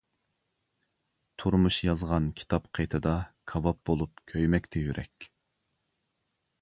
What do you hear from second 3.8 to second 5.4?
بولۇپ كۆيمەكتە يۈرەك.